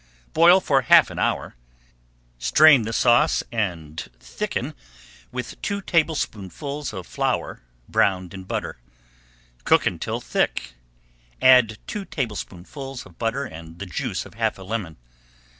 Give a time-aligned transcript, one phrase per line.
[0.33, 1.55] Boil for half an hour,
[2.39, 4.73] strain the sauce, and thicken
[5.31, 8.79] with two tablespoonfuls of flour browned in butter.
[9.63, 10.73] Cook until thick,
[11.39, 14.97] add two tablespoonfuls of butter and the juice of half a lemon.